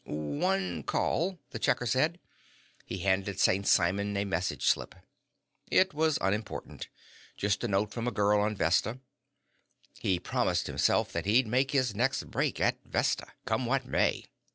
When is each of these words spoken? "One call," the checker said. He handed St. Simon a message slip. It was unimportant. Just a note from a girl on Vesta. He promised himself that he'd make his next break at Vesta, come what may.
"One 0.03 0.81
call," 0.81 1.37
the 1.51 1.59
checker 1.59 1.85
said. 1.85 2.19
He 2.87 2.97
handed 3.03 3.39
St. 3.39 3.67
Simon 3.67 4.17
a 4.17 4.25
message 4.25 4.65
slip. 4.65 4.95
It 5.69 5.93
was 5.93 6.17
unimportant. 6.19 6.87
Just 7.37 7.63
a 7.63 7.67
note 7.67 7.91
from 7.91 8.07
a 8.07 8.11
girl 8.11 8.41
on 8.41 8.55
Vesta. 8.55 8.97
He 9.99 10.19
promised 10.19 10.65
himself 10.65 11.11
that 11.11 11.27
he'd 11.27 11.45
make 11.45 11.69
his 11.69 11.93
next 11.93 12.31
break 12.31 12.59
at 12.59 12.79
Vesta, 12.83 13.27
come 13.45 13.67
what 13.67 13.85
may. 13.85 14.25